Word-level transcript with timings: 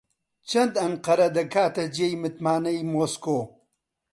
چەند 0.49 0.73
ئەنقەرە 0.81 1.27
دەکاتە 1.37 1.83
جێی 1.95 2.19
متمانەی 2.23 2.87
مۆسکۆ؟ 2.91 3.39